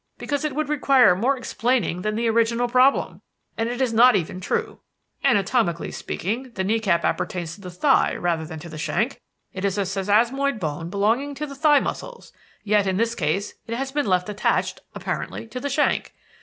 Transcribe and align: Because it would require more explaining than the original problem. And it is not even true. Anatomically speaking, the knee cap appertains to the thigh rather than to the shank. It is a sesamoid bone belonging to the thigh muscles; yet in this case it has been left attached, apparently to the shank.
Because 0.17 0.43
it 0.43 0.55
would 0.55 0.67
require 0.67 1.15
more 1.15 1.37
explaining 1.37 2.01
than 2.01 2.15
the 2.15 2.27
original 2.27 2.67
problem. 2.67 3.21
And 3.55 3.69
it 3.69 3.79
is 3.83 3.93
not 3.93 4.15
even 4.15 4.41
true. 4.41 4.79
Anatomically 5.23 5.91
speaking, 5.91 6.53
the 6.53 6.63
knee 6.63 6.79
cap 6.79 7.05
appertains 7.05 7.53
to 7.53 7.61
the 7.61 7.69
thigh 7.69 8.15
rather 8.15 8.43
than 8.43 8.57
to 8.61 8.67
the 8.69 8.79
shank. 8.79 9.21
It 9.53 9.63
is 9.63 9.77
a 9.77 9.83
sesamoid 9.85 10.59
bone 10.59 10.89
belonging 10.89 11.35
to 11.35 11.45
the 11.45 11.53
thigh 11.53 11.81
muscles; 11.81 12.33
yet 12.63 12.87
in 12.87 12.97
this 12.97 13.13
case 13.13 13.53
it 13.67 13.75
has 13.75 13.91
been 13.91 14.07
left 14.07 14.27
attached, 14.27 14.79
apparently 14.95 15.45
to 15.45 15.59
the 15.59 15.69
shank. 15.69 16.15